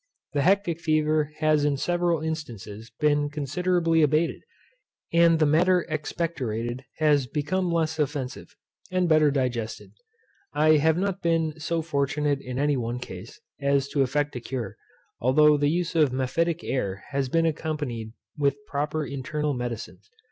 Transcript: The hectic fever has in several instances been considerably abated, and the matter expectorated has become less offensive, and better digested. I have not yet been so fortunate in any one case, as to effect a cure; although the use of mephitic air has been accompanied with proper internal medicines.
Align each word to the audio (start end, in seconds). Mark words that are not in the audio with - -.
The 0.33 0.41
hectic 0.41 0.79
fever 0.79 1.31
has 1.41 1.63
in 1.63 1.77
several 1.77 2.23
instances 2.23 2.89
been 2.99 3.29
considerably 3.29 4.01
abated, 4.01 4.41
and 5.13 5.37
the 5.37 5.45
matter 5.45 5.85
expectorated 5.89 6.85
has 6.97 7.27
become 7.27 7.71
less 7.71 7.99
offensive, 7.99 8.55
and 8.89 9.07
better 9.07 9.29
digested. 9.29 9.91
I 10.53 10.77
have 10.77 10.97
not 10.97 11.17
yet 11.17 11.21
been 11.21 11.59
so 11.59 11.83
fortunate 11.83 12.41
in 12.41 12.57
any 12.57 12.77
one 12.77 12.97
case, 12.97 13.39
as 13.59 13.87
to 13.89 14.01
effect 14.01 14.35
a 14.35 14.39
cure; 14.39 14.75
although 15.19 15.55
the 15.55 15.69
use 15.69 15.93
of 15.93 16.11
mephitic 16.11 16.63
air 16.63 17.03
has 17.11 17.29
been 17.29 17.45
accompanied 17.45 18.13
with 18.35 18.57
proper 18.65 19.05
internal 19.05 19.53
medicines. 19.53 20.09